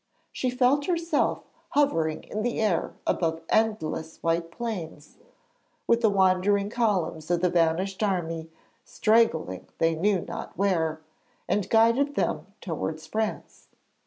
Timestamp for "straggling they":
8.83-9.93